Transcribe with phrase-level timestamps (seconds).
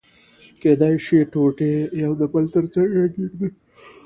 [0.61, 3.49] کېدای شي ټوټې يو د بل تر څنګه کېږدي.